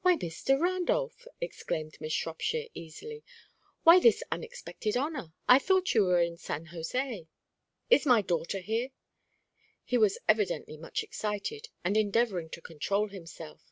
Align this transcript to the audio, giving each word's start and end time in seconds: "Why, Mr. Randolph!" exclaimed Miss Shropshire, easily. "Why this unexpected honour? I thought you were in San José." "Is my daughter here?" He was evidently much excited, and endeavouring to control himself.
"Why, 0.00 0.16
Mr. 0.16 0.58
Randolph!" 0.58 1.28
exclaimed 1.38 1.98
Miss 2.00 2.14
Shropshire, 2.14 2.68
easily. 2.72 3.22
"Why 3.82 4.00
this 4.00 4.22
unexpected 4.32 4.96
honour? 4.96 5.34
I 5.50 5.58
thought 5.58 5.92
you 5.92 6.04
were 6.06 6.22
in 6.22 6.38
San 6.38 6.68
José." 6.68 7.26
"Is 7.90 8.06
my 8.06 8.22
daughter 8.22 8.60
here?" 8.60 8.88
He 9.84 9.98
was 9.98 10.16
evidently 10.26 10.78
much 10.78 11.02
excited, 11.02 11.68
and 11.84 11.94
endeavouring 11.94 12.48
to 12.52 12.62
control 12.62 13.08
himself. 13.10 13.70